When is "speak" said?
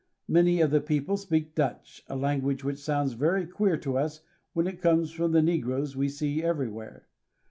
1.15-1.53